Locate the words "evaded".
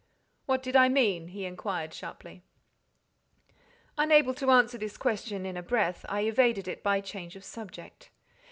6.21-6.67